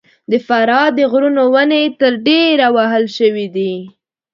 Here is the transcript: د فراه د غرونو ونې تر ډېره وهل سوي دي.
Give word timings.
د 0.31 0.33
فراه 0.47 0.87
د 0.97 0.99
غرونو 1.11 1.43
ونې 1.53 1.83
تر 1.99 2.13
ډېره 2.27 2.67
وهل 2.75 3.03
سوي 3.17 3.47
دي. 3.55 3.73